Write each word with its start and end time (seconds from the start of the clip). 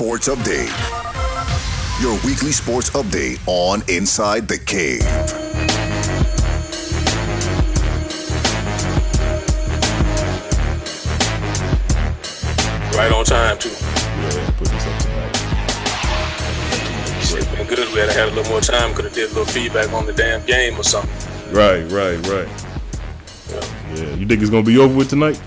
Sports 0.00 0.28
Update. 0.30 0.72
Your 2.00 2.14
weekly 2.24 2.52
sports 2.52 2.88
update 2.92 3.38
on 3.44 3.82
Inside 3.86 4.48
the 4.48 4.56
Cave. 4.56 5.04
Right 12.96 13.12
on 13.12 13.26
time 13.26 13.58
too. 13.58 13.68
Yeah, 13.68 14.50
put 14.56 14.68
this 14.68 14.86
up 14.86 14.98
tonight. 15.02 15.36
Shit 17.22 17.44
been 17.54 17.66
good. 17.66 17.92
We 17.92 18.00
had 18.00 18.08
had 18.08 18.28
a 18.28 18.30
little 18.30 18.50
more 18.50 18.62
time. 18.62 18.94
Could 18.94 19.04
have 19.04 19.12
did 19.12 19.26
a 19.26 19.34
little 19.34 19.44
feedback 19.44 19.92
on 19.92 20.06
the 20.06 20.14
damn 20.14 20.42
game 20.46 20.78
or 20.78 20.82
something. 20.82 21.12
Right, 21.52 21.82
right, 21.92 22.16
right. 22.26 22.48
Yeah. 23.50 23.60
Yeah, 23.94 24.14
you 24.14 24.26
think 24.26 24.40
it's 24.40 24.48
gonna 24.48 24.62
be 24.62 24.78
over 24.78 24.96
with 24.96 25.10
tonight? 25.10 25.38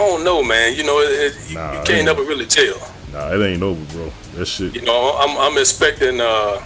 I 0.00 0.08
don't 0.08 0.24
know, 0.24 0.42
man. 0.42 0.74
You 0.74 0.82
know, 0.84 0.98
it, 1.00 1.10
it, 1.34 1.50
you- 1.50 1.56
Nah, 1.56 1.74
you 1.78 1.84
can't 1.84 2.06
never 2.06 2.22
really 2.22 2.46
tell. 2.46 2.78
Nah, 3.12 3.34
it 3.34 3.44
ain't 3.46 3.62
over, 3.62 3.84
bro. 3.94 4.10
That 4.36 4.46
shit, 4.46 4.74
You 4.74 4.80
know, 4.80 5.14
I'm 5.18 5.36
I'm 5.36 5.58
expecting. 5.58 6.20
uh 6.22 6.64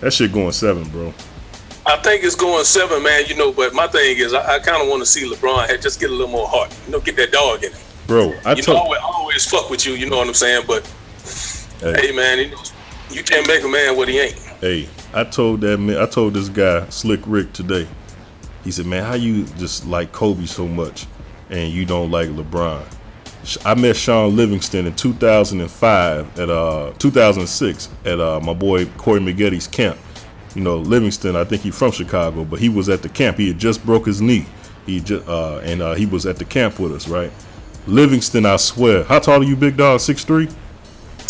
that 0.00 0.12
shit 0.12 0.32
going 0.32 0.50
seven, 0.52 0.88
bro. 0.88 1.12
I 1.86 1.96
think 1.98 2.24
it's 2.24 2.34
going 2.34 2.64
seven, 2.64 3.02
man. 3.02 3.26
You 3.26 3.36
know, 3.36 3.52
but 3.52 3.74
my 3.74 3.86
thing 3.86 4.16
is, 4.18 4.34
I, 4.34 4.56
I 4.56 4.58
kind 4.58 4.82
of 4.82 4.88
want 4.88 5.02
to 5.02 5.06
see 5.06 5.28
LeBron 5.30 5.80
just 5.80 6.00
get 6.00 6.10
a 6.10 6.12
little 6.12 6.28
more 6.28 6.48
heart. 6.48 6.74
You 6.86 6.92
know, 6.92 7.00
get 7.00 7.14
that 7.16 7.30
dog 7.30 7.62
in 7.62 7.70
him. 7.72 7.78
Bro, 8.08 8.34
I 8.44 8.54
You 8.54 8.62
know, 8.66 8.74
I 8.74 8.78
always, 8.80 9.00
I 9.00 9.04
always 9.04 9.46
fuck 9.46 9.70
with 9.70 9.86
you. 9.86 9.92
You 9.94 10.10
know 10.10 10.16
what 10.18 10.26
I'm 10.26 10.34
saying? 10.34 10.64
But 10.66 10.84
Hey. 11.80 12.08
hey, 12.08 12.12
man, 12.12 12.38
you, 12.38 12.50
know, 12.50 12.62
you 13.10 13.22
can't 13.22 13.46
make 13.46 13.62
a 13.62 13.68
man 13.68 13.96
what 13.96 14.08
he 14.08 14.18
ain't. 14.18 14.34
Hey, 14.60 14.88
I 15.14 15.22
told 15.24 15.60
that 15.60 15.78
man, 15.78 15.98
I 15.98 16.06
told 16.06 16.34
this 16.34 16.48
guy, 16.48 16.88
Slick 16.88 17.20
Rick, 17.26 17.52
today. 17.52 17.86
He 18.64 18.72
said, 18.72 18.86
"Man, 18.86 19.04
how 19.04 19.14
you 19.14 19.44
just 19.58 19.86
like 19.86 20.10
Kobe 20.12 20.46
so 20.46 20.66
much, 20.66 21.06
and 21.50 21.72
you 21.72 21.84
don't 21.84 22.10
like 22.10 22.28
LeBron?" 22.28 22.84
I 23.64 23.74
met 23.74 23.96
Shaun 23.96 24.36
Livingston 24.36 24.86
in 24.86 24.94
2005 24.94 26.38
at 26.38 26.50
uh 26.50 26.92
2006 26.98 27.88
at 28.04 28.20
uh 28.20 28.40
my 28.40 28.52
boy 28.52 28.86
Corey 28.96 29.20
McGetty's 29.20 29.66
camp. 29.66 29.98
You 30.54 30.62
know, 30.62 30.76
Livingston, 30.76 31.36
I 31.36 31.44
think 31.44 31.62
he's 31.62 31.78
from 31.78 31.92
Chicago, 31.92 32.44
but 32.44 32.58
he 32.58 32.68
was 32.68 32.88
at 32.88 33.02
the 33.02 33.08
camp. 33.08 33.38
He 33.38 33.48
had 33.48 33.58
just 33.58 33.84
broke 33.86 34.06
his 34.06 34.20
knee. 34.20 34.44
He 34.86 35.00
just 35.00 35.26
uh 35.28 35.58
and 35.58 35.80
uh, 35.80 35.94
he 35.94 36.04
was 36.06 36.26
at 36.26 36.36
the 36.36 36.44
camp 36.44 36.78
with 36.78 36.92
us, 36.92 37.08
right? 37.08 37.32
Livingston, 37.86 38.44
I 38.44 38.56
swear. 38.56 39.04
How 39.04 39.18
tall 39.18 39.40
are 39.40 39.44
you, 39.44 39.56
big 39.56 39.76
dog? 39.76 40.00
Six 40.00 40.24
three. 40.24 40.48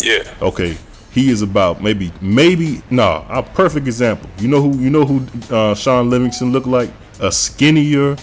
Yeah. 0.01 0.23
Okay, 0.41 0.77
he 1.11 1.29
is 1.29 1.41
about 1.41 1.81
maybe 1.81 2.11
maybe 2.21 2.81
nah. 2.89 3.25
A 3.29 3.43
perfect 3.43 3.87
example. 3.87 4.29
You 4.39 4.49
know 4.49 4.61
who 4.61 4.77
you 4.77 4.89
know 4.89 5.05
who 5.05 5.55
uh, 5.55 5.75
Shaun 5.75 6.09
Livingston 6.09 6.51
looked 6.51 6.67
like? 6.67 6.89
A 7.21 7.31
skinnier 7.31 8.17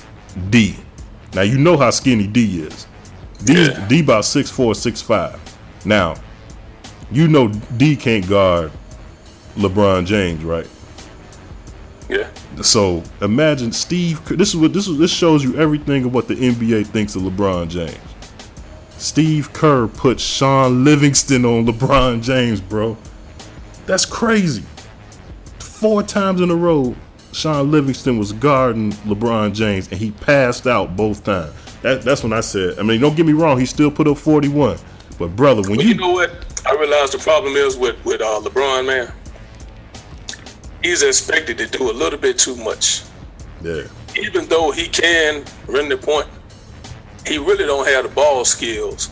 D. 0.50 0.76
Now 1.36 1.42
you 1.42 1.58
know 1.58 1.76
how 1.76 1.90
skinny 1.90 2.26
D 2.26 2.62
is. 2.62 2.86
D 3.44 3.52
Yeah. 3.52 3.86
D 3.88 4.00
about 4.00 4.24
six 4.24 4.50
four, 4.50 4.74
six 4.74 5.02
five. 5.02 5.38
Now, 5.84 6.14
you 7.12 7.28
know 7.28 7.48
D 7.76 7.94
can't 7.94 8.26
guard 8.26 8.72
LeBron 9.56 10.06
James, 10.06 10.42
right? 10.42 10.66
Yeah. 12.08 12.30
So 12.62 13.02
imagine 13.20 13.70
Steve. 13.72 14.24
This 14.24 14.48
is 14.48 14.56
what 14.56 14.72
this 14.72 14.88
is. 14.88 14.96
This 14.96 15.10
shows 15.10 15.44
you 15.44 15.54
everything 15.56 16.06
of 16.06 16.14
what 16.14 16.26
the 16.26 16.36
NBA 16.36 16.86
thinks 16.86 17.14
of 17.16 17.22
LeBron 17.22 17.68
James. 17.68 17.98
Steve 18.96 19.52
Kerr 19.52 19.88
put 19.88 20.18
Shaun 20.18 20.84
Livingston 20.84 21.44
on 21.44 21.66
LeBron 21.66 22.22
James, 22.22 22.62
bro. 22.62 22.96
That's 23.84 24.06
crazy. 24.06 24.64
Four 25.58 26.02
times 26.02 26.40
in 26.40 26.50
a 26.50 26.56
row, 26.56 26.96
Shaun 27.36 27.70
Livingston 27.70 28.18
was 28.18 28.32
guarding 28.32 28.92
LeBron 29.04 29.54
James, 29.54 29.88
and 29.90 30.00
he 30.00 30.10
passed 30.10 30.66
out 30.66 30.96
both 30.96 31.22
times. 31.22 31.52
That, 31.82 32.02
that's 32.02 32.22
when 32.22 32.32
I 32.32 32.40
said. 32.40 32.78
I 32.78 32.82
mean, 32.82 33.00
don't 33.00 33.14
get 33.16 33.26
me 33.26 33.34
wrong. 33.34 33.58
He 33.60 33.66
still 33.66 33.90
put 33.90 34.08
up 34.08 34.16
forty-one, 34.16 34.78
but 35.18 35.36
brother, 35.36 35.60
when 35.62 35.76
But 35.76 35.84
you, 35.84 35.90
you 35.92 36.00
know 36.00 36.12
what? 36.12 36.30
I 36.66 36.74
realize 36.74 37.10
the 37.12 37.18
problem 37.18 37.54
is 37.54 37.76
with 37.76 38.02
with 38.04 38.20
uh, 38.22 38.40
LeBron, 38.42 38.86
man. 38.86 39.12
He's 40.82 41.02
expected 41.02 41.58
to 41.58 41.66
do 41.66 41.90
a 41.90 41.92
little 41.92 42.18
bit 42.18 42.38
too 42.38 42.54
much. 42.56 43.02
yeah, 43.62 43.82
Even 44.16 44.46
though 44.46 44.70
he 44.70 44.88
can 44.88 45.44
run 45.66 45.88
the 45.88 45.96
point, 45.96 46.28
he 47.26 47.38
really 47.38 47.64
don't 47.66 47.86
have 47.88 48.04
the 48.04 48.10
ball 48.10 48.44
skills 48.44 49.10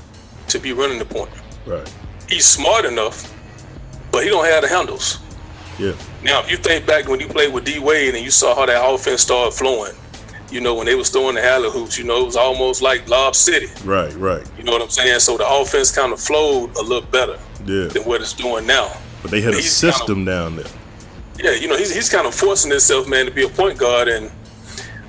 to 0.49 0.59
be 0.59 0.73
running 0.73 0.99
the 0.99 1.05
point. 1.05 1.31
right, 1.67 1.93
He's 2.29 2.47
smart 2.47 2.85
enough, 2.85 3.33
but 4.13 4.23
he 4.25 4.31
don't 4.31 4.45
have 4.45 4.63
the 4.63 4.69
handles. 4.69 5.19
yeah, 5.79 5.95
Now, 6.25 6.41
if 6.41 6.51
you 6.51 6.57
think 6.57 6.87
back 6.87 7.07
when 7.07 7.21
you 7.21 7.29
played 7.29 7.53
with 7.53 7.65
D 7.65 7.79
Wade 7.79 8.15
and 8.15 8.25
you 8.25 8.31
saw 8.31 8.55
how 8.55 8.67
that 8.67 8.83
offense 8.89 9.21
started 9.23 9.53
flowing, 9.57 9.93
you 10.51 10.61
know 10.61 10.75
when 10.75 10.87
they 10.87 10.95
was 10.95 11.11
throwing 11.11 11.35
the 11.35 11.45
alley 11.45 11.71
hoops, 11.71 11.99
you 11.99 12.05
know 12.05 12.23
it 12.23 12.25
was 12.27 12.37
almost 12.37 12.81
like 12.81 13.07
Lob 13.09 13.35
City. 13.35 13.67
right, 13.85 14.13
right, 14.15 14.43
You 14.57 14.65
know 14.65 14.73
what 14.73 14.83
I'm 14.83 14.89
saying? 14.89 15.21
So 15.21 15.37
the 15.37 15.47
offense 15.49 15.95
kind 15.95 16.13
of 16.13 16.21
flowed 16.21 16.75
a 16.77 16.83
little 16.83 17.09
better 17.11 17.39
yeah. 17.67 17.87
than 17.89 18.03
what 18.05 18.21
it's 18.23 18.33
doing 18.33 18.67
now. 18.67 18.91
But 19.23 19.31
they 19.33 19.41
had 19.43 19.53
a 19.55 19.57
He's 19.57 19.79
kinda- 19.81 19.97
system 19.97 20.25
down 20.25 20.57
there. 20.57 20.67
Yeah, 21.43 21.51
you 21.53 21.67
know, 21.69 21.77
he's, 21.77 21.93
he's 21.95 22.09
kind 22.09 22.27
of 22.27 22.35
forcing 22.35 22.71
himself, 22.71 23.09
man, 23.09 23.27
to 23.27 23.33
be 23.33 23.43
a 23.45 23.49
point 23.49 23.77
guard. 23.79 24.07
And 24.09 24.31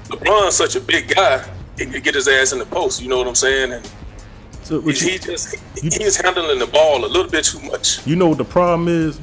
LeBron's 0.08 0.56
such 0.56 0.76
a 0.76 0.80
big 0.82 1.14
guy, 1.14 1.48
he 1.78 1.86
can 1.86 2.02
get 2.02 2.16
his 2.16 2.28
ass 2.28 2.52
in 2.52 2.60
the 2.60 2.66
post. 2.66 3.02
You 3.02 3.08
know 3.10 3.18
what 3.20 3.28
I'm 3.28 3.36
saying? 3.36 3.72
And 3.74 3.90
So, 4.64 4.82
he, 4.82 4.88
you- 4.90 5.12
he 5.12 5.18
just 5.20 5.56
he's 5.80 6.18
handling 6.18 6.60
the 6.60 6.68
ball 6.68 7.06
a 7.06 7.08
little 7.08 7.30
bit 7.30 7.46
too 7.46 7.60
much. 7.62 8.06
You 8.08 8.16
know 8.16 8.28
what 8.28 8.38
the 8.40 8.46
problem 8.46 8.88
is? 8.88 9.20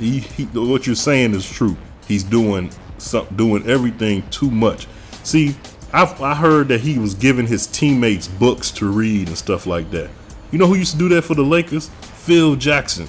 He, 0.00 0.20
he, 0.20 0.44
what 0.46 0.86
you're 0.86 0.96
saying 0.96 1.34
is 1.34 1.48
true. 1.48 1.76
He's 2.08 2.24
doing 2.24 2.72
some, 2.98 3.26
doing 3.36 3.66
everything 3.68 4.28
too 4.30 4.50
much. 4.50 4.88
See, 5.22 5.54
I 5.92 6.02
I 6.20 6.34
heard 6.34 6.68
that 6.68 6.80
he 6.80 6.98
was 6.98 7.14
giving 7.14 7.46
his 7.46 7.66
teammates 7.66 8.26
books 8.26 8.70
to 8.72 8.90
read 8.90 9.28
and 9.28 9.38
stuff 9.38 9.66
like 9.66 9.90
that. 9.90 10.10
You 10.50 10.58
know 10.58 10.66
who 10.66 10.74
used 10.74 10.92
to 10.92 10.98
do 10.98 11.08
that 11.10 11.22
for 11.22 11.34
the 11.34 11.44
Lakers? 11.44 11.88
Phil 12.00 12.56
Jackson. 12.56 13.08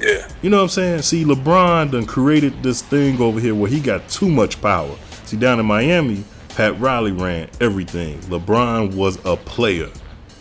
Yeah, 0.00 0.26
You 0.40 0.48
know 0.48 0.58
what 0.58 0.62
I'm 0.64 0.68
saying? 0.70 1.02
See, 1.02 1.24
LeBron 1.24 1.90
done 1.90 2.06
created 2.06 2.62
this 2.62 2.80
thing 2.80 3.20
over 3.20 3.38
here 3.38 3.54
where 3.54 3.68
he 3.70 3.80
got 3.80 4.08
too 4.08 4.30
much 4.30 4.60
power. 4.62 4.96
See, 5.24 5.36
down 5.36 5.60
in 5.60 5.66
Miami, 5.66 6.24
Pat 6.56 6.78
Riley 6.80 7.12
ran 7.12 7.50
everything. 7.60 8.18
LeBron 8.22 8.94
was 8.94 9.18
a 9.26 9.36
player, 9.36 9.90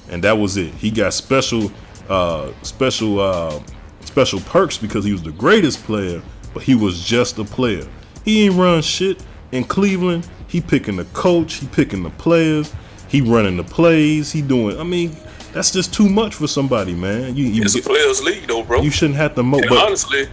and 0.10 0.24
that 0.24 0.38
was 0.38 0.56
it. 0.56 0.74
He 0.76 0.92
got 0.92 1.14
special, 1.14 1.72
uh, 2.08 2.52
special, 2.62 3.20
uh, 3.20 3.62
special 4.10 4.40
perks 4.42 4.78
because 4.78 5.06
he 5.06 5.12
was 5.12 5.22
the 5.22 5.32
greatest 5.32 5.84
player, 5.84 6.22
but 6.54 6.64
he 6.64 6.76
was 6.76 7.06
just 7.06 7.38
a 7.38 7.44
player. 7.44 7.88
He 8.26 8.46
ain't 8.46 8.56
run 8.56 8.82
shit 8.82 9.24
in 9.52 9.64
Cleveland. 9.64 10.28
He 10.48 10.62
picking 10.62 10.96
the 10.96 11.06
coach. 11.06 11.56
He 11.56 11.68
picking 11.68 12.02
the 12.02 12.10
players. 12.10 12.74
He 13.08 13.22
running 13.22 13.58
the 13.58 13.64
plays. 13.64 14.32
He 14.32 14.42
doing. 14.42 14.80
I 14.80 14.84
mean, 14.84 15.16
that's 15.54 15.72
just 15.72 15.94
too 15.94 16.10
much 16.10 16.36
for 16.36 16.48
somebody, 16.48 16.94
man. 16.96 17.36
You, 17.36 17.46
you 17.46 17.62
it's 17.62 17.76
a 17.76 17.82
players' 17.82 18.22
league, 18.24 18.48
though, 18.48 18.64
bro. 18.64 18.82
you 18.82 18.92
shouldn't 18.92 19.18
have 19.18 19.36
to 19.36 19.44
mo. 19.44 19.60
But 19.68 19.78
honestly, 19.78 20.28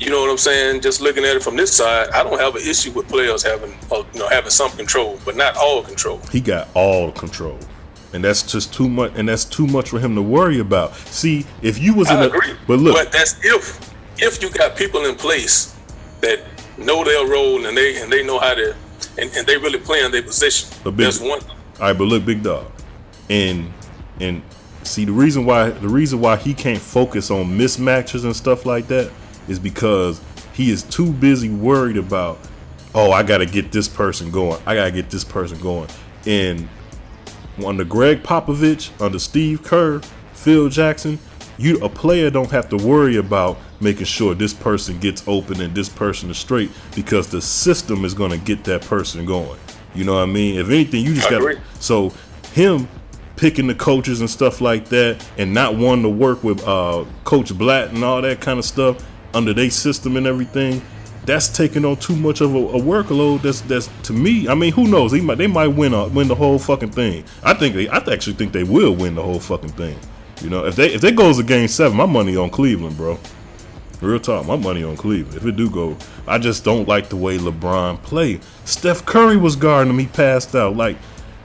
you 0.00 0.10
know 0.10 0.22
what 0.22 0.30
I'm 0.30 0.38
saying? 0.38 0.80
Just 0.80 1.02
looking 1.02 1.24
at 1.24 1.36
it 1.36 1.42
from 1.42 1.56
this 1.56 1.76
side, 1.76 2.08
I 2.10 2.22
don't 2.22 2.40
have 2.40 2.56
an 2.56 2.62
issue 2.62 2.90
with 2.92 3.06
players 3.08 3.42
having, 3.42 3.74
uh, 3.92 4.02
you 4.14 4.20
know, 4.20 4.28
having 4.28 4.50
some 4.50 4.70
control, 4.72 5.18
but 5.26 5.36
not 5.36 5.56
all 5.58 5.82
control. 5.82 6.20
he 6.32 6.40
got 6.40 6.68
all 6.74 7.12
control, 7.12 7.58
and 8.12 8.24
that's 8.24 8.42
just 8.42 8.72
too 8.74 8.88
much. 8.88 9.12
And 9.16 9.28
that's 9.28 9.44
too 9.44 9.66
much 9.66 9.90
for 9.90 9.98
him 9.98 10.14
to 10.14 10.22
worry 10.22 10.58
about. 10.60 10.94
See, 10.94 11.46
if 11.62 11.78
you 11.78 11.94
was 11.94 12.10
in 12.10 12.16
I 12.16 12.24
a, 12.24 12.26
agree. 12.28 12.54
but 12.66 12.78
look, 12.78 12.94
but 12.94 13.12
that's 13.12 13.36
if 13.44 13.92
if 14.18 14.42
you 14.42 14.50
got 14.50 14.76
people 14.76 15.04
in 15.06 15.14
place 15.14 15.74
that 16.20 16.40
know 16.78 17.04
their 17.04 17.26
role 17.26 17.64
and 17.66 17.76
they 17.76 18.00
and 18.00 18.12
they 18.12 18.24
know 18.24 18.38
how 18.38 18.54
to 18.54 18.74
and, 19.18 19.30
and 19.36 19.46
they 19.46 19.56
really 19.56 19.78
playing 19.78 20.10
their 20.12 20.22
position. 20.22 20.68
But 20.84 20.96
big- 20.96 21.06
That's 21.06 21.20
one. 21.20 21.40
all 21.40 21.56
right, 21.80 21.92
but 21.96 22.04
look, 22.04 22.24
big 22.24 22.42
dog, 22.42 22.70
and 23.28 23.72
and 24.20 24.42
see 24.82 25.04
the 25.04 25.12
reason 25.12 25.44
why 25.44 25.70
the 25.70 25.88
reason 25.88 26.20
why 26.20 26.36
he 26.36 26.54
can't 26.54 26.80
focus 26.80 27.30
on 27.30 27.46
mismatches 27.46 28.24
and 28.24 28.34
stuff 28.34 28.66
like 28.66 28.86
that 28.88 29.10
is 29.48 29.58
because 29.58 30.20
he 30.52 30.70
is 30.70 30.82
too 30.84 31.12
busy 31.12 31.48
worried 31.48 31.96
about, 31.96 32.38
oh, 32.94 33.12
I 33.12 33.22
got 33.22 33.38
to 33.38 33.46
get 33.46 33.72
this 33.72 33.88
person 33.88 34.30
going, 34.30 34.60
I 34.66 34.74
got 34.74 34.84
to 34.86 34.90
get 34.90 35.10
this 35.10 35.24
person 35.24 35.58
going, 35.60 35.88
and 36.26 36.68
under 37.64 37.84
Gregg 37.84 38.22
Popovich, 38.22 38.90
under 39.00 39.18
Steve 39.18 39.62
Kerr, 39.62 40.00
Phil 40.32 40.68
Jackson, 40.68 41.18
you 41.58 41.78
a 41.84 41.88
player 41.88 42.30
don't 42.30 42.50
have 42.50 42.68
to 42.70 42.76
worry 42.76 43.16
about 43.16 43.58
making 43.80 44.06
sure 44.06 44.34
this 44.34 44.54
person 44.54 44.98
gets 44.98 45.22
open 45.28 45.60
and 45.60 45.74
this 45.74 45.88
person 45.88 46.30
is 46.30 46.38
straight 46.38 46.70
because 46.94 47.28
the 47.28 47.40
system 47.40 48.04
is 48.04 48.14
going 48.14 48.30
to 48.30 48.38
get 48.38 48.64
that 48.64 48.82
person 48.82 49.26
going. 49.26 49.58
You 49.94 50.04
know 50.04 50.14
what 50.14 50.22
I 50.22 50.26
mean? 50.26 50.58
If 50.58 50.68
anything, 50.68 51.04
you 51.04 51.14
just 51.14 51.28
got 51.28 51.56
so 51.80 52.12
him 52.52 52.88
picking 53.36 53.66
the 53.66 53.74
coaches 53.74 54.20
and 54.20 54.28
stuff 54.28 54.60
like 54.60 54.86
that 54.86 55.24
and 55.38 55.52
not 55.52 55.74
wanting 55.76 56.02
to 56.02 56.10
work 56.10 56.44
with 56.44 56.66
uh, 56.66 57.04
Coach 57.24 57.56
Blatt 57.56 57.88
and 57.88 58.04
all 58.04 58.20
that 58.22 58.40
kind 58.40 58.58
of 58.58 58.64
stuff 58.64 59.04
under 59.34 59.52
their 59.52 59.70
system 59.70 60.16
and 60.16 60.26
everything. 60.26 60.82
That's 61.30 61.46
taking 61.46 61.84
on 61.84 61.96
too 61.96 62.16
much 62.16 62.40
of 62.40 62.56
a, 62.56 62.58
a 62.58 62.80
workload. 62.80 63.42
That's 63.42 63.60
that's 63.60 63.88
to 64.02 64.12
me. 64.12 64.48
I 64.48 64.54
mean, 64.56 64.72
who 64.72 64.88
knows? 64.88 65.12
Might, 65.12 65.38
they 65.38 65.46
might 65.46 65.68
win 65.68 65.92
win 66.12 66.26
the 66.26 66.34
whole 66.34 66.58
fucking 66.58 66.90
thing. 66.90 67.22
I 67.44 67.54
think 67.54 67.76
they. 67.76 67.88
I 67.88 67.98
actually 67.98 68.32
think 68.32 68.52
they 68.52 68.64
will 68.64 68.96
win 68.96 69.14
the 69.14 69.22
whole 69.22 69.38
fucking 69.38 69.70
thing. 69.70 69.96
You 70.42 70.50
know, 70.50 70.66
if 70.66 70.74
they 70.74 70.92
if 70.92 71.00
they 71.00 71.12
goes 71.12 71.36
to 71.36 71.44
game 71.44 71.68
seven, 71.68 71.96
my 71.96 72.06
money 72.06 72.36
on 72.36 72.50
Cleveland, 72.50 72.96
bro. 72.96 73.16
Real 74.00 74.18
talk, 74.18 74.44
my 74.44 74.56
money 74.56 74.82
on 74.82 74.96
Cleveland. 74.96 75.36
If 75.36 75.46
it 75.46 75.54
do 75.54 75.70
go, 75.70 75.96
I 76.26 76.38
just 76.38 76.64
don't 76.64 76.88
like 76.88 77.10
the 77.10 77.16
way 77.16 77.38
LeBron 77.38 78.02
played. 78.02 78.40
Steph 78.64 79.06
Curry 79.06 79.36
was 79.36 79.54
guarding 79.54 79.92
him. 79.92 80.00
He 80.00 80.06
passed 80.06 80.56
out. 80.56 80.74
Like 80.74 80.96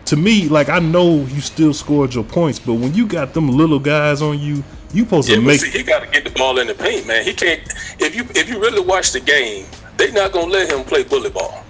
to 0.06 0.16
me, 0.16 0.48
like 0.48 0.70
I 0.70 0.80
know 0.80 1.26
you 1.26 1.42
still 1.42 1.74
scored 1.74 2.14
your 2.14 2.24
points, 2.24 2.60
but 2.60 2.76
when 2.76 2.94
you 2.94 3.08
got 3.08 3.34
them 3.34 3.50
little 3.50 3.80
guys 3.80 4.22
on 4.22 4.40
you, 4.40 4.64
you 4.94 5.04
supposed 5.04 5.30
Yeah, 5.30 5.36
to 5.38 5.42
make. 5.42 5.60
see, 5.62 5.70
he 5.72 5.84
got 5.84 6.04
to 6.04 6.08
get 6.10 6.24
the 6.24 6.30
ball 6.30 6.60
in 6.60 6.68
the 6.68 6.74
paint, 6.76 7.06
man. 7.08 7.24
He 7.24 7.34
can't. 7.34 7.62
If 8.00 8.16
you 8.16 8.24
if 8.36 8.50
you 8.50 8.60
really 8.60 8.82
watch 8.86 9.12
the 9.12 9.20
game, 9.20 9.66
they 9.98 10.12
not 10.12 10.32
gonna 10.32 10.52
let 10.52 10.72
him 10.72 10.84
play 10.84 11.04
bully 11.04 11.30
ball. 11.30 11.64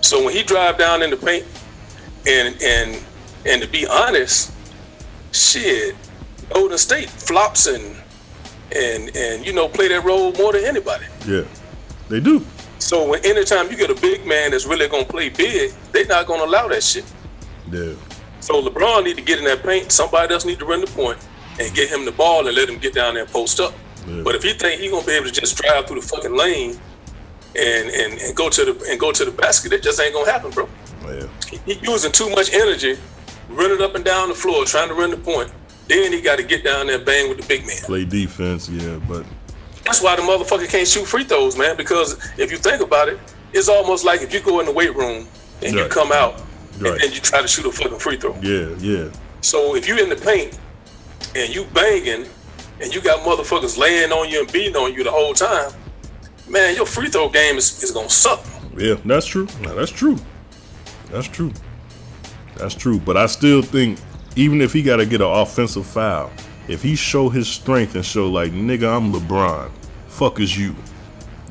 So 0.00 0.24
when 0.24 0.34
he 0.34 0.42
drive 0.42 0.78
down 0.78 1.02
in 1.02 1.10
the 1.10 1.16
paint, 1.16 1.46
and 2.26 2.56
and 2.62 3.02
and 3.46 3.62
to 3.62 3.68
be 3.68 3.86
honest, 3.86 4.52
shit, 5.32 5.96
Golden 6.52 6.78
State 6.78 7.10
flops 7.10 7.66
and 7.66 7.96
and 8.74 9.14
and 9.16 9.44
you 9.44 9.52
know 9.52 9.68
play 9.68 9.88
that 9.88 10.04
role 10.04 10.32
more 10.34 10.52
than 10.52 10.64
anybody. 10.64 11.06
yeah, 11.26 11.42
they 12.08 12.20
do. 12.20 12.44
So 12.78 13.08
when 13.08 13.24
anytime 13.24 13.70
you 13.70 13.76
get 13.76 13.90
a 13.90 13.94
big 14.00 14.26
man 14.26 14.50
that's 14.50 14.66
really 14.66 14.88
gonna 14.88 15.04
play 15.04 15.28
big, 15.28 15.72
they 15.92 16.04
not 16.04 16.26
gonna 16.26 16.44
allow 16.44 16.68
that 16.68 16.82
shit. 16.82 17.04
Yeah, 17.74 17.94
So 18.40 18.62
LeBron 18.62 19.04
need 19.04 19.16
to 19.16 19.22
get 19.22 19.38
in 19.38 19.44
that 19.44 19.62
paint. 19.62 19.90
Somebody 19.90 20.32
else 20.34 20.44
need 20.44 20.58
to 20.60 20.64
run 20.64 20.80
the 20.80 20.86
point 20.88 21.18
and 21.58 21.74
get 21.74 21.88
him 21.90 22.04
the 22.04 22.12
ball 22.12 22.46
and 22.46 22.56
let 22.56 22.68
him 22.68 22.78
get 22.78 22.94
down 22.94 23.14
there 23.14 23.22
and 23.24 23.32
post 23.32 23.60
up. 23.60 23.74
Yeah. 24.06 24.22
But 24.22 24.34
if 24.34 24.42
he 24.42 24.52
think 24.52 24.80
he 24.80 24.90
gonna 24.90 25.06
be 25.06 25.12
able 25.12 25.26
to 25.26 25.32
just 25.32 25.56
drive 25.60 25.86
through 25.86 26.00
the 26.00 26.06
fucking 26.06 26.34
lane 26.36 26.78
and, 27.56 27.88
and, 27.90 28.20
and 28.20 28.36
go 28.36 28.48
to 28.50 28.64
the 28.64 28.86
and 28.90 28.98
go 29.00 29.12
to 29.12 29.24
the 29.24 29.30
basket, 29.30 29.72
it 29.72 29.82
just 29.82 30.00
ain't 30.00 30.14
gonna 30.14 30.30
happen, 30.30 30.50
bro. 30.50 30.68
yeah, 31.06 31.26
He 31.66 31.74
using 31.82 32.12
too 32.12 32.28
much 32.30 32.52
energy, 32.52 32.98
running 33.48 33.80
up 33.80 33.94
and 33.94 34.04
down 34.04 34.28
the 34.28 34.34
floor, 34.34 34.64
trying 34.64 34.88
to 34.88 34.94
run 34.94 35.10
the 35.10 35.16
point. 35.16 35.50
Then 35.88 36.12
he 36.12 36.20
got 36.22 36.38
to 36.38 36.42
get 36.44 36.64
down 36.64 36.86
there 36.86 36.96
and 36.96 37.04
bang 37.04 37.28
with 37.28 37.40
the 37.40 37.46
big 37.46 37.66
man. 37.66 37.76
play 37.84 38.04
defense. 38.06 38.68
Yeah, 38.70 38.98
but 39.08 39.24
That's 39.84 40.00
why 40.00 40.16
the 40.16 40.22
motherfucker 40.22 40.68
can't 40.68 40.88
shoot 40.88 41.06
free 41.06 41.24
throws, 41.24 41.58
man. 41.58 41.76
Because 41.76 42.14
if 42.38 42.50
you 42.50 42.56
think 42.56 42.80
about 42.82 43.08
it, 43.08 43.18
it's 43.52 43.68
almost 43.68 44.02
like 44.04 44.22
if 44.22 44.32
you 44.32 44.40
go 44.40 44.60
in 44.60 44.66
the 44.66 44.72
weight 44.72 44.94
room 44.96 45.28
and 45.62 45.74
you 45.74 45.86
come 45.88 46.10
out 46.10 46.42
Right. 46.80 46.92
and 46.92 47.00
then 47.00 47.12
you 47.12 47.20
try 47.20 47.40
to 47.42 47.48
shoot 47.48 47.66
a 47.66 47.72
fucking 47.72 47.98
free 47.98 48.16
throw. 48.16 48.34
yeah, 48.42 48.74
yeah, 48.78 49.08
So 49.42 49.76
if 49.76 49.86
you're 49.86 49.98
in 50.02 50.08
the 50.08 50.16
paint 50.16 50.58
and 51.36 51.54
you 51.54 51.64
banging 51.72 52.26
and 52.80 52.94
you 52.94 53.00
got 53.00 53.20
motherfuckers 53.20 53.78
laying 53.78 54.10
on 54.12 54.28
you 54.28 54.40
and 54.40 54.52
beating 54.52 54.76
on 54.76 54.92
you 54.92 55.04
the 55.04 55.10
whole 55.10 55.34
time, 55.34 55.70
man, 56.48 56.74
your 56.74 56.86
free 56.86 57.08
throw 57.08 57.28
game 57.28 57.56
is, 57.56 57.82
is 57.82 57.90
gonna 57.92 58.10
suck. 58.10 58.44
yeah. 58.76 58.94
That's 59.04 59.26
true. 59.26 59.46
Now, 59.60 59.74
that's 59.74 59.92
true. 59.92 60.18
That's 61.10 61.28
true. 61.28 61.52
That's 62.56 62.74
true. 62.74 62.98
But 62.98 63.16
I 63.16 63.26
still 63.26 63.62
think, 63.62 63.98
even 64.36 64.60
if 64.60 64.72
he 64.72 64.82
got 64.82 64.96
to 64.96 65.06
get 65.06 65.20
an 65.20 65.28
offensive 65.28 65.86
foul, 65.86 66.30
if 66.66 66.82
he 66.82 66.96
show 66.96 67.28
his 67.28 67.46
strength 67.48 67.94
and 67.94 68.04
show 68.04 68.28
like, 68.28 68.52
nigga, 68.52 68.96
I'm 68.96 69.12
LeBron. 69.12 69.70
Fuck 70.08 70.40
is 70.40 70.56
you. 70.58 70.74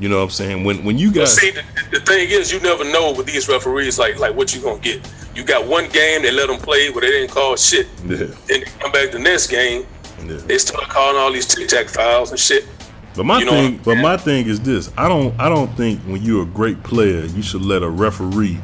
You 0.03 0.09
know 0.09 0.17
what 0.17 0.23
I'm 0.23 0.29
saying? 0.31 0.65
When 0.65 0.83
when 0.83 0.97
you 0.97 1.13
got 1.13 1.29
See, 1.29 1.51
the, 1.51 1.63
the 1.91 2.01
thing 2.01 2.29
is, 2.29 2.51
you 2.51 2.59
never 2.59 2.83
know 2.83 3.13
with 3.13 3.25
these 3.25 3.47
referees, 3.47 3.97
like 3.97 4.19
like 4.19 4.35
what 4.35 4.53
you 4.53 4.61
gonna 4.61 4.77
get. 4.81 4.99
You 5.33 5.45
got 5.45 5.65
one 5.65 5.87
game 5.91 6.23
they 6.23 6.31
let 6.31 6.47
them 6.49 6.57
play 6.57 6.89
where 6.89 6.99
they 6.99 7.09
didn't 7.09 7.31
call 7.31 7.55
shit. 7.55 7.87
yeah, 8.05 8.17
Then 8.17 8.35
they 8.47 8.61
come 8.81 8.91
back 8.91 9.11
the 9.11 9.19
next 9.19 9.47
game, 9.47 9.85
yeah. 10.25 10.35
they 10.45 10.57
start 10.57 10.89
calling 10.89 11.15
all 11.15 11.31
these 11.31 11.47
tic 11.47 11.69
tac 11.69 11.87
fouls 11.87 12.31
and 12.31 12.39
shit. 12.39 12.67
But 13.15 13.25
my 13.25 13.39
You 13.39 13.45
know 13.45 13.51
thing, 13.51 13.79
but 13.85 13.95
my 13.99 14.17
thing 14.17 14.45
is 14.47 14.59
this: 14.59 14.91
I 14.97 15.07
don't, 15.07 15.39
I 15.39 15.47
don't 15.47 15.73
think 15.77 16.01
when 16.01 16.21
you're 16.21 16.43
a 16.43 16.47
great 16.47 16.83
player, 16.83 17.23
you 17.23 17.41
should 17.41 17.61
let 17.61 17.81
a 17.81 17.89
referee 17.89 18.59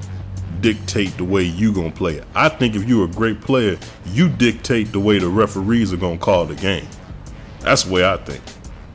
dictate 0.60 1.16
the 1.16 1.24
way 1.24 1.44
you 1.44 1.72
gonna 1.72 1.90
play 1.90 2.16
it. 2.16 2.26
I 2.36 2.50
think 2.50 2.76
if 2.76 2.84
you're 2.84 3.06
a 3.06 3.12
great 3.12 3.40
player, 3.40 3.78
you 4.08 4.28
dictate 4.28 4.92
the 4.92 5.00
way 5.00 5.20
the 5.20 5.30
referees 5.30 5.94
are 5.94 5.98
gonna 5.98 6.18
call 6.18 6.44
the 6.44 6.56
game. 6.56 6.90
That's 7.62 7.84
the 7.84 7.94
way 7.94 8.04
I 8.06 8.18
think. 8.18 8.42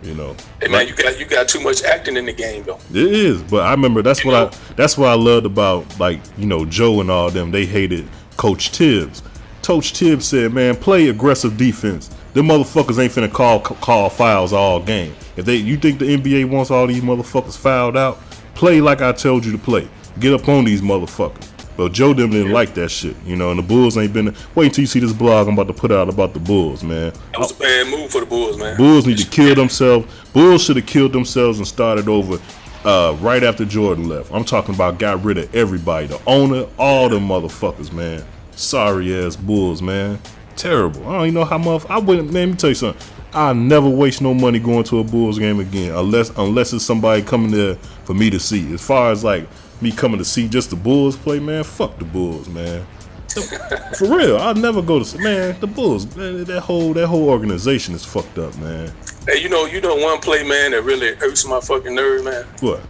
You 0.05 0.15
know, 0.15 0.37
Hey 0.61 0.69
man, 0.69 0.87
you 0.87 0.95
got 0.95 1.19
you 1.19 1.25
got 1.25 1.49
too 1.49 1.61
much 1.61 1.83
acting 1.83 2.17
in 2.19 2.27
the 2.27 2.33
game 2.33 2.62
though. 2.65 2.79
it 2.91 2.97
is. 3.12 3.43
But 3.43 3.62
I 3.62 3.71
remember 3.71 4.03
that's 4.03 4.23
You 4.23 4.31
what 4.31 4.53
know? 4.53 4.59
I, 4.59 4.75
that's 4.75 4.99
what 4.99 5.09
I 5.09 5.15
loved 5.15 5.47
about 5.47 5.99
like 5.99 6.21
you 6.37 6.45
know 6.47 6.67
Joe 6.67 7.01
and 7.01 7.11
all 7.11 7.31
them. 7.31 7.51
They 7.51 7.65
hated 7.65 8.06
Coach 8.37 8.69
Thibs. 8.69 9.23
Coach 9.62 9.93
Thibs 9.97 10.27
said, 10.27 10.53
"Man, 10.53 10.77
play 10.77 11.09
aggressive 11.09 11.56
defense. 11.56 12.11
Them 12.35 12.49
motherfuckers 12.49 12.99
ain't 13.03 13.12
finna 13.12 13.33
call 13.33 13.61
call 13.61 14.11
fouls 14.11 14.53
all 14.53 14.79
game. 14.81 15.15
If 15.37 15.47
they, 15.47 15.56
you 15.56 15.77
think 15.79 15.99
the 15.99 16.17
NBA 16.17 16.50
wants 16.50 16.71
all 16.71 16.87
these 16.87 17.03
motherfuckers 17.03 17.57
fouled 17.57 17.97
out, 17.97 18.21
play 18.55 18.81
like 18.83 19.00
I 19.00 19.12
told 19.12 19.45
you 19.45 19.53
to 19.53 19.59
play. 19.59 19.89
Get 20.21 20.35
up 20.35 20.47
on 20.49 20.65
these 20.65 20.83
motherfuckers." 20.83 21.49
But 21.76 21.93
Joe 21.93 22.15
them 22.15 22.31
didn't 22.31 22.53
like 22.53 22.75
that 22.75 22.91
shit, 22.91 23.17
you 23.25 23.37
know. 23.37 23.50
And 23.50 23.59
the 23.59 23.62
Bulls 23.62 23.97
ain't 23.99 24.12
been. 24.12 24.35
Wait 24.55 24.67
until 24.67 24.82
you 24.82 24.87
see 24.87 25.00
this 25.00 25.12
blog 25.12 25.49
I'm 25.49 25.55
about 25.55 25.67
to 25.67 25.75
put 25.75 25.91
out 25.91 26.09
about 26.09 26.35
the 26.35 26.41
Bulls, 26.41 26.85
man. 26.85 27.12
That 27.32 27.41
was 27.41 27.50
a 27.50 27.55
bad 27.56 27.88
move 27.88 28.11
for 28.11 28.21
the 28.21 28.26
Bulls, 28.26 28.56
man. 28.56 28.76
Bulls 28.76 29.06
need 29.06 29.19
to 29.19 29.29
kill 29.29 29.55
themselves. 29.55 30.06
Bulls 30.32 30.62
should 30.62 30.76
have 30.76 30.87
killed 30.87 31.12
themselves 31.12 31.59
and 31.59 31.67
started 31.67 32.09
over 32.09 32.38
uh, 32.85 33.17
right 33.21 33.43
after 33.43 33.65
Jordan 33.65 34.09
left. 34.09 34.32
I'm 34.32 34.44
talking 34.44 34.75
about 34.75 34.99
got 34.99 35.25
rid 35.25 35.38
of 35.38 35.55
everybody, 35.55 36.06
the 36.06 36.21
owner, 36.26 36.67
all 36.79 37.09
them 37.09 37.26
motherfuckers, 37.29 37.93
man. 37.93 38.25
Sorry 38.53 39.25
ass 39.25 39.37
Bulls, 39.37 39.82
man. 39.82 40.21
Terrible. 40.56 41.09
I 41.09 41.12
don't 41.12 41.23
even 41.23 41.35
know 41.35 41.44
how 41.44 41.59
much. 41.59 41.85
I 41.88 41.99
wouldn't. 41.99 42.32
Man, 42.32 42.49
let 42.49 42.49
me 42.50 42.56
tell 42.56 42.71
you 42.71 42.75
something. 42.75 43.03
I 43.32 43.53
never 43.53 43.88
waste 43.88 44.23
no 44.23 44.32
money 44.32 44.61
going 44.61 44.85
to 44.85 45.00
a 45.00 45.05
Bulls 45.05 45.41
game 45.41 45.59
again, 45.59 45.93
unless 45.93 46.31
unless 46.37 46.73
it's 46.73 46.85
somebody 46.85 47.21
coming 47.23 47.50
there 47.50 47.76
for 48.05 48.15
me 48.15 48.31
to 48.31 48.39
see. 48.41 48.73
As 48.75 48.85
far 48.85 49.11
as 49.11 49.25
like 49.25 49.47
me 49.81 49.93
coming 49.93 50.19
to 50.19 50.25
see 50.25 50.49
just 50.49 50.71
the 50.71 50.77
Bulls 50.77 51.17
play, 51.17 51.39
man, 51.39 51.65
fuck 51.65 51.99
the 51.99 52.05
Bulls, 52.05 52.49
man. 52.49 52.87
For 53.99 54.17
real, 54.17 54.37
I'll 54.37 54.55
never 54.55 54.81
go 54.81 55.03
to 55.03 55.19
man. 55.19 55.59
The 55.59 55.67
Bulls, 55.67 56.15
man, 56.15 56.45
that 56.45 56.61
whole 56.61 56.93
that 56.95 57.09
whole 57.09 57.29
organization 57.29 57.95
is 57.95 58.05
fucked 58.05 58.39
up, 58.39 58.56
man. 58.59 58.93
Hey, 59.27 59.41
you 59.43 59.49
know, 59.49 59.65
you 59.67 59.81
know 59.81 59.97
one 59.97 60.21
play, 60.21 60.47
man, 60.47 60.71
that 60.71 60.83
really 60.83 61.15
hurts 61.17 61.45
my 61.47 61.59
fucking 61.61 61.95
nerve, 61.95 62.25
man. 62.25 62.45
What? 62.61 62.81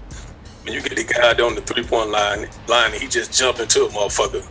When 0.64 0.74
you 0.74 0.82
get 0.82 0.96
the 0.96 1.04
guy 1.04 1.42
on 1.42 1.54
the 1.54 1.62
three 1.62 1.82
point 1.82 2.10
line, 2.10 2.48
line, 2.68 2.92
and 2.92 3.00
he 3.00 3.08
just 3.08 3.32
jump 3.32 3.58
into 3.58 3.84
a 3.84 3.88
motherfucker, 3.88 4.46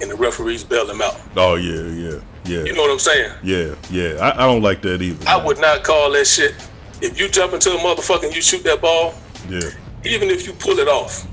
and 0.00 0.10
the 0.10 0.16
referees 0.16 0.64
bail 0.64 0.88
him 0.88 1.02
out. 1.02 1.20
Oh 1.36 1.56
yeah, 1.56 1.82
yeah, 1.82 2.20
yeah, 2.44 2.64
You 2.64 2.72
know 2.74 2.82
what 2.82 2.90
I'm 2.90 2.98
saying? 2.98 3.32
yeah, 3.42 3.74
yeah. 3.90 4.14
I, 4.20 4.44
I 4.44 4.46
don't 4.46 4.62
like 4.62 4.80
that 4.82 5.02
either. 5.02 5.28
I 5.28 5.36
man. 5.36 5.46
would 5.46 5.58
not 5.60 5.84
call 5.84 6.10
that 6.12 6.26
shit. 6.26 6.54
If 7.02 7.18
you 7.20 7.28
jump 7.28 7.52
into 7.52 7.72
a 7.72 7.78
motherfucker 7.78 8.24
and 8.24 8.34
you 8.34 8.40
shoot 8.42 8.62
that 8.64 8.80
ball, 8.80 9.14
Yeah, 9.50 9.70
even 10.04 10.30
if 10.30 10.46
you 10.46 10.52
pull 10.54 10.78
it 10.78 10.88
off, 10.88 11.24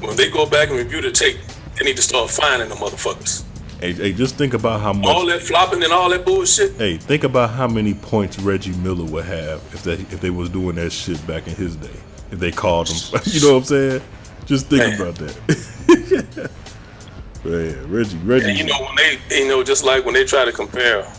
when 0.00 0.16
they 0.16 0.30
go 0.30 0.46
back 0.46 0.68
and 0.68 0.78
review 0.78 1.00
the 1.00 1.10
tape, 1.10 1.38
they 1.78 1.84
need 1.84 1.96
to 1.96 2.02
start 2.02 2.30
finding 2.30 2.68
the 2.68 2.74
motherfuckers. 2.76 3.44
hey, 3.80 3.92
hey, 3.92 4.12
just 4.12 4.36
think 4.36 4.54
about 4.54 4.80
how 4.80 4.92
much 4.92 5.06
All 5.06 5.26
that 5.26 5.42
flopping 5.42 5.82
and 5.82 5.92
all 5.92 6.08
that 6.10 6.24
bullshit. 6.24 6.76
Hey, 6.76 6.96
think 6.96 7.24
about 7.24 7.50
how 7.50 7.66
many 7.66 7.94
points 7.94 8.38
Reggie 8.38 8.76
Miller 8.76 9.04
would 9.04 9.24
have 9.24 9.60
if 9.74 9.82
they 9.82 9.94
if 9.94 10.20
they 10.20 10.30
was 10.30 10.48
doing 10.50 10.76
that 10.76 10.90
shit 10.92 11.24
back 11.26 11.46
in 11.46 11.54
his 11.54 11.76
day. 11.76 11.90
If 12.30 12.38
they 12.38 12.50
called 12.52 12.88
him, 12.88 13.20
you 13.24 13.40
know 13.40 13.54
what 13.54 13.58
I'm 13.58 13.64
saying? 13.64 14.02
Just 14.46 14.66
think 14.66 14.82
Man. 14.82 15.00
about 15.00 15.14
that. 15.16 16.50
Man, 17.44 17.90
Reggie, 17.90 18.16
Reggie. 18.18 18.50
And 18.50 18.58
you 18.58 18.64
know 18.64 18.78
when 18.80 18.94
they, 18.96 19.18
you 19.38 19.48
know, 19.48 19.64
just 19.64 19.82
like 19.84 20.04
when 20.04 20.12
they 20.14 20.24
try 20.24 20.44
to 20.44 20.52
compare, 20.52 21.10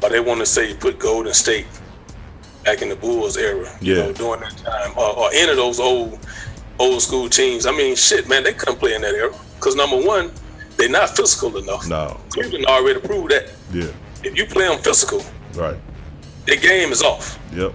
but 0.00 0.10
they 0.12 0.20
want 0.20 0.40
to 0.40 0.46
say 0.46 0.74
put 0.74 0.98
Golden 0.98 1.32
State 1.32 1.66
back 2.64 2.82
in 2.82 2.88
the 2.88 2.96
Bulls 2.96 3.36
era, 3.36 3.68
you 3.80 3.94
Yeah. 3.94 4.02
know, 4.06 4.12
during 4.12 4.40
that 4.40 4.56
time, 4.58 4.92
or, 4.96 5.16
or 5.18 5.30
any 5.34 5.50
of 5.50 5.56
those 5.56 5.78
old 5.80 6.18
old 6.78 7.00
school 7.00 7.28
teams. 7.28 7.66
I 7.66 7.70
mean, 7.72 7.94
shit, 7.94 8.28
man, 8.28 8.42
they 8.42 8.52
couldn't 8.52 8.78
play 8.80 8.94
in 8.94 9.02
that 9.02 9.14
era 9.14 9.32
because 9.56 9.76
number 9.76 9.96
one, 9.96 10.32
they're 10.76 10.88
not 10.88 11.16
physical 11.16 11.56
enough. 11.58 11.86
no, 11.88 12.18
Cleveland 12.30 12.66
already 12.66 13.00
proved 13.00 13.30
that. 13.30 13.52
yeah, 13.72 13.86
If 14.24 14.36
you 14.36 14.46
play 14.46 14.66
them 14.66 14.78
physical, 14.82 15.22
right, 15.54 15.76
the 16.46 16.56
game 16.56 16.90
is 16.90 17.02
off. 17.02 17.38
yep, 17.52 17.72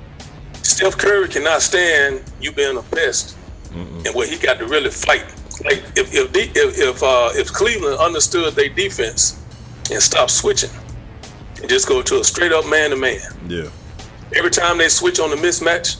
Steph 0.64 0.98
Curry 0.98 1.30
cannot 1.30 1.62
stand 1.62 2.22
you 2.42 2.52
being 2.52 2.78
a 2.78 2.82
pest, 2.84 3.38
and 3.74 4.08
where 4.16 4.28
he 4.28 4.38
got 4.38 4.60
to 4.60 4.66
really 4.66 4.90
fight. 4.92 5.24
Like 5.64 5.84
if 5.96 6.14
if 6.14 6.32
the, 6.34 6.42
if 6.56 6.80
if, 6.80 7.04
uh, 7.04 7.30
if 7.34 7.52
Cleveland 7.54 7.98
understood 8.00 8.54
their 8.56 8.70
defense 8.70 9.42
and 9.92 10.02
stopped 10.02 10.32
switching, 10.32 10.70
and 11.62 11.70
just 11.70 11.88
go 11.88 12.02
to 12.02 12.20
a 12.20 12.24
straight 12.24 12.52
up 12.52 12.66
man 12.68 12.90
to 12.90 12.96
man. 12.98 13.20
yeah, 13.48 13.70
Every 14.36 14.52
time 14.52 14.78
they 14.78 14.90
switch 14.90 15.20
on 15.20 15.30
the 15.30 15.36
mismatch, 15.36 15.98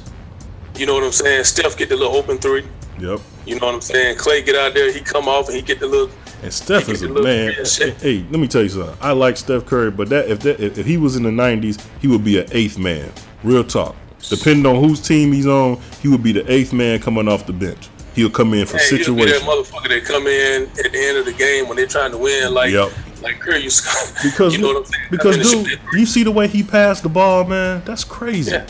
you 0.76 0.86
know 0.86 0.94
what 0.94 1.04
I'm 1.04 1.12
saying. 1.12 1.44
Steph 1.46 1.78
get 1.78 1.90
the 1.90 1.96
little 1.96 2.16
open 2.16 2.38
three. 2.38 2.66
yep. 3.00 3.20
You 3.46 3.60
know 3.60 3.66
what 3.66 3.76
I'm 3.76 3.82
saying. 3.82 4.18
Klay 4.18 4.46
get 4.46 4.56
out 4.56 4.74
there, 4.74 4.92
he 4.92 5.00
come 5.00 5.28
off 5.28 5.48
and 5.48 5.56
he 5.56 5.62
get 5.62 5.80
the 5.80 5.88
little. 5.88 6.12
And 6.42 6.54
Steph 6.54 6.88
is 6.88 7.02
a 7.02 7.10
man. 7.10 7.54
Hey, 8.00 8.26
let 8.30 8.40
me 8.40 8.48
tell 8.48 8.62
you 8.62 8.70
something. 8.70 8.96
I 9.02 9.12
like 9.12 9.36
Steph 9.36 9.66
Curry, 9.66 9.92
but 9.92 10.10
that 10.10 10.30
if 10.30 10.40
that 10.42 10.60
if, 10.60 10.86
he 10.86 10.98
was 10.98 11.16
in 11.16 11.24
the 11.24 11.30
'90s, 11.30 11.86
he 12.00 12.08
would 12.08 12.24
be 12.24 12.40
an 12.40 12.48
eighth 12.52 12.78
man. 12.78 13.12
Real 13.44 13.64
talk. 13.64 13.96
Depending 14.30 14.66
on 14.66 14.82
whose 14.82 15.02
team 15.02 15.34
he's 15.34 15.48
on, 15.48 15.82
he 16.02 16.08
would 16.08 16.24
be 16.24 16.32
the 16.32 16.50
eighth 16.52 16.72
man 16.74 17.00
coming 17.00 17.28
off 17.28 17.46
the 17.46 17.54
bench. 17.54 17.90
He'll 18.16 18.30
come 18.30 18.54
in 18.54 18.66
for 18.66 18.78
Hey, 18.78 18.98
be 18.98 19.04
that 19.04 19.42
motherfucker 19.44 19.88
that 19.90 20.04
come 20.04 20.28
in 20.28 20.64
at 20.64 20.92
the 20.92 21.00
end 21.00 21.18
of 21.18 21.26
the 21.26 21.34
game 21.34 21.68
when 21.68 21.78
they're 21.78 21.88
trying 21.88 22.12
to 22.12 22.18
win, 22.18 22.54
like 22.54 22.72
Yep. 22.72 22.92
Like. 23.22 23.44
You, 23.46 23.54
because 24.24 24.56
you 24.56 24.62
know 24.62 24.68
what 24.70 24.78
I'm 24.78 24.86
saying. 24.86 25.08
because 25.12 25.36
Come 25.38 25.46
in 25.46 25.58
and 25.58 25.68
dude, 25.68 25.80
you 25.94 26.06
see 26.06 26.24
the 26.24 26.32
way 26.32 26.48
he 26.48 26.64
passed 26.64 27.04
the 27.04 27.10
ball, 27.10 27.44
man. 27.44 27.82
That's 27.86 28.04
crazy. 28.04 28.52
Yeah. 28.52 28.68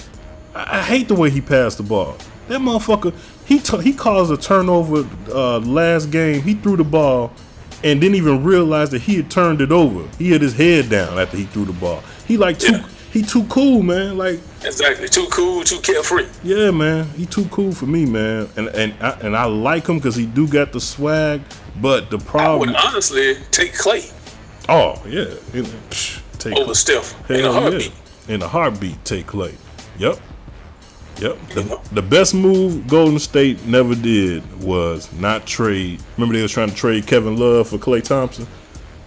I, 0.56 0.80
I 0.80 0.82
hate 0.84 1.08
the 1.08 1.16
way 1.16 1.30
he 1.30 1.42
passed 1.42 1.78
the 1.78 1.84
ball. 1.84 2.18
That 2.48 2.60
motherfucker, 2.62 3.14
he 3.46 3.60
t- 3.60 3.82
he 3.82 3.94
caused 3.94 4.32
a 4.32 4.38
turnover 4.38 5.08
uh, 5.32 5.60
last 5.60 6.08
game. 6.12 6.42
He 6.42 6.56
threw 6.56 6.78
the 6.78 6.84
ball 6.84 7.32
and 7.84 8.02
didn't 8.02 8.16
even 8.16 8.44
realize 8.44 8.90
that 8.90 9.02
he 9.02 9.16
had 9.18 9.30
turned 9.30 9.62
it 9.62 9.72
over. 9.72 10.08
He 10.18 10.32
had 10.32 10.42
his 10.42 10.54
head 10.56 10.90
down 10.90 11.18
after 11.20 11.38
he 11.38 11.44
threw 11.46 11.66
the 11.66 11.74
ball. 11.74 12.04
He 12.28 12.38
like 12.38 12.58
too 12.60 12.74
Yeah. 12.74 12.88
he 13.14 13.22
too 13.22 13.44
cool, 13.46 13.84
man. 13.84 14.18
Like 14.18 14.40
Exactly. 14.66 15.08
Too 15.08 15.28
cool, 15.32 15.64
too 15.64 15.80
carefree. 15.80 16.28
yeah, 16.44 16.72
man, 16.72 17.06
he 17.12 17.26
too 17.26 17.46
cool 17.46 17.72
for 17.72 17.86
me, 17.86 18.06
man. 18.06 18.50
And 18.58 18.68
and 18.70 18.94
I, 19.02 19.12
and 19.22 19.36
I 19.38 19.46
like 19.46 19.88
him 19.88 19.98
because 19.98 20.16
he 20.16 20.26
do 20.26 20.48
got 20.48 20.74
the 20.74 20.82
swag, 20.82 21.42
But 21.82 22.10
the 22.10 22.18
problem, 22.18 22.70
I 22.70 22.74
would 22.74 22.76
honestly 22.88 23.36
take 23.52 23.74
Klay 23.74 24.12
oh 24.70 25.02
yeah, 25.06 25.24
know, 25.54 25.70
psh, 25.90 26.22
take 26.40 26.56
over 26.56 26.74
Steph 26.74 27.30
in 27.30 27.46
a 27.46 27.52
heartbeat. 27.52 27.92
yeah. 28.28 28.34
In 28.36 28.42
a 28.42 28.48
heartbeat, 28.48 29.04
take 29.06 29.28
Klay. 29.28 29.56
Yep. 29.98 30.18
Yep. 31.20 31.48
The, 31.50 31.64
know? 31.66 31.82
the 31.92 32.02
best 32.02 32.34
move 32.34 32.88
Golden 32.88 33.20
State 33.20 33.66
never 33.66 33.94
did 33.96 34.64
was 34.64 35.12
not 35.14 35.46
trade. 35.46 36.02
Remember 36.16 36.36
they 36.36 36.42
was 36.42 36.52
trying 36.52 36.70
to 36.70 36.76
trade 36.76 37.08
Kevin 37.08 37.36
Love 37.38 37.68
for 37.68 37.78
Klay 37.78 38.02
Thompson? 38.02 38.48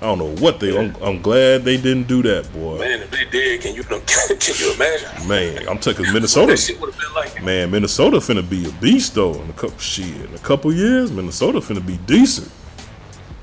I 0.02 0.06
don't 0.06 0.18
know 0.18 0.34
what 0.42 0.58
they. 0.58 0.76
I'm, 0.76 0.94
I'm 1.00 1.22
glad 1.22 1.62
they 1.62 1.76
didn't 1.76 2.08
do 2.08 2.22
that, 2.24 2.52
boy. 2.52 2.78
Man, 2.80 3.02
if 3.02 3.10
they 3.12 3.24
did, 3.26 3.60
can 3.60 3.74
you 3.74 3.82
can 3.84 4.54
you 4.58 4.74
imagine? 4.74 5.28
Man, 5.28 5.68
I'm 5.68 5.78
taking 5.78 6.04
What 6.06 6.14
Minnesota. 6.14 6.52
that 6.52 6.56
shit 6.58 6.80
been 6.80 6.90
like. 7.14 7.42
Man, 7.42 7.70
Minnesota 7.70 8.16
finna 8.16 8.48
be 8.48 8.68
a 8.68 8.72
beast 8.72 9.14
though. 9.14 9.34
In 9.34 9.48
a 9.48 9.52
couple 9.52 9.78
shit, 9.78 10.28
in 10.28 10.34
a 10.34 10.38
couple 10.38 10.72
years, 10.74 11.12
Minnesota 11.12 11.60
finna 11.60 11.86
be 11.86 11.98
decent. 11.98 12.50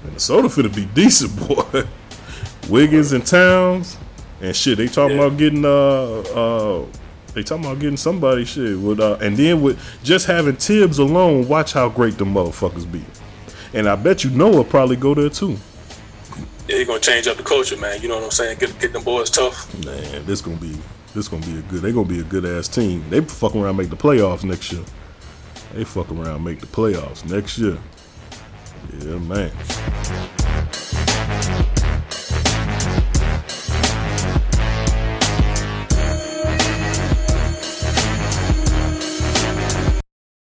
Minnesota 0.04 0.50
finna 0.50 0.76
be 0.76 0.86
decent, 0.94 1.34
boy. 1.48 1.84
Wiggins 2.70 3.12
and 3.12 3.26
Towns 3.26 3.98
and 4.42 4.56
shit. 4.56 4.78
They 4.78 4.88
talking 4.88 5.18
Yeah. 5.18 5.26
about 5.26 5.38
getting 5.38 5.66
uh 5.66 5.70
uh. 6.36 6.86
They 7.34 7.44
talking 7.44 7.66
about 7.66 7.80
getting 7.80 7.98
somebody 7.98 8.44
shit 8.46 8.78
with 8.80 9.00
uh, 9.00 9.18
and 9.22 9.38
then 9.38 9.62
with 9.62 9.80
just 10.04 10.26
having 10.26 10.56
Thibs 10.56 10.98
alone. 11.00 11.48
Watch 11.48 11.74
how 11.74 11.88
great 11.90 12.18
the 12.18 12.26
motherfuckers 12.26 12.92
be. 12.92 13.04
And 13.74 13.88
I 13.88 13.96
bet 13.96 14.24
you 14.24 14.32
Noah 14.32 14.64
probably 14.64 14.96
go 14.96 15.14
there 15.14 15.30
too. 15.30 15.58
Yeah, 16.68 16.78
he 16.78 16.86
gonna 16.86 17.00
change 17.00 17.28
up 17.28 17.38
the 17.38 17.44
culture, 17.44 17.78
man. 17.78 18.02
You 18.02 18.08
know 18.10 18.16
what 18.16 18.24
I'm 18.26 18.32
saying? 18.32 18.58
Get 18.60 18.80
get 18.80 18.94
them 18.94 19.04
boys 19.04 19.30
tough. 19.30 19.72
Man, 19.86 20.26
this 20.26 20.42
gonna 20.42 20.58
be 20.58 20.76
this 21.14 21.28
gonna 21.28 21.46
be 21.46 21.60
a 21.60 21.62
good. 21.62 21.82
They 21.82 21.92
gonna 21.92 22.08
be 22.08 22.20
a 22.20 22.24
good 22.24 22.46
ass 22.46 22.68
team. 22.68 23.04
They 23.10 23.22
fuck 23.22 23.56
around 23.56 23.78
make 23.78 23.90
the 23.90 23.96
playoffs 23.98 24.44
next 24.44 24.72
year. 24.72 24.84
They 25.74 25.84
fuck 25.84 26.12
around 26.12 26.44
make 26.44 26.60
the 26.62 26.68
playoffs 26.68 27.30
next 27.30 27.60
year. 27.60 27.78
Yeah, 29.02 29.18
man. 29.20 29.52